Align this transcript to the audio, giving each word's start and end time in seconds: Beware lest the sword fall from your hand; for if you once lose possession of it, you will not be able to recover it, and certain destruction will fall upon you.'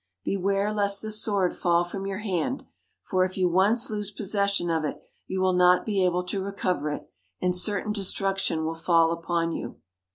Beware 0.23 0.73
lest 0.73 1.03
the 1.03 1.11
sword 1.11 1.55
fall 1.55 1.83
from 1.83 2.07
your 2.07 2.21
hand; 2.25 2.63
for 3.03 3.23
if 3.23 3.37
you 3.37 3.47
once 3.47 3.87
lose 3.91 4.09
possession 4.09 4.71
of 4.71 4.83
it, 4.83 4.99
you 5.27 5.39
will 5.39 5.53
not 5.53 5.85
be 5.85 6.03
able 6.03 6.23
to 6.23 6.41
recover 6.41 6.89
it, 6.89 7.07
and 7.39 7.55
certain 7.55 7.93
destruction 7.93 8.65
will 8.65 8.73
fall 8.73 9.11
upon 9.11 9.51
you.' 9.51 9.79